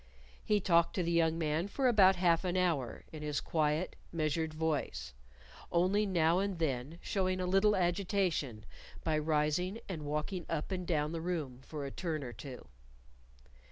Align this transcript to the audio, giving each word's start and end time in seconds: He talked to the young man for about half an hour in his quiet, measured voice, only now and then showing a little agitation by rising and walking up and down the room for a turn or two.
He 0.43 0.59
talked 0.59 0.95
to 0.95 1.03
the 1.03 1.11
young 1.11 1.37
man 1.37 1.67
for 1.67 1.87
about 1.87 2.15
half 2.15 2.43
an 2.43 2.57
hour 2.57 3.03
in 3.11 3.21
his 3.21 3.39
quiet, 3.39 3.95
measured 4.11 4.51
voice, 4.51 5.13
only 5.71 6.07
now 6.07 6.39
and 6.39 6.57
then 6.57 6.97
showing 7.03 7.39
a 7.39 7.45
little 7.45 7.75
agitation 7.75 8.65
by 9.03 9.19
rising 9.19 9.79
and 9.87 10.03
walking 10.03 10.47
up 10.49 10.71
and 10.71 10.87
down 10.87 11.11
the 11.11 11.21
room 11.21 11.61
for 11.63 11.85
a 11.85 11.91
turn 11.91 12.23
or 12.23 12.33
two. 12.33 12.67